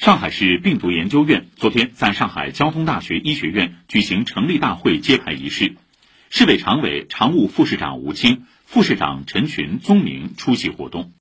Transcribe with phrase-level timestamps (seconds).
[0.00, 5.76] 上海市病毒研究院昨天在上海交通大学医学院举行成立大会揭牌仪式。
[6.30, 11.12] 市委常委常务副市长吴清副市长陈群宗明出席活动。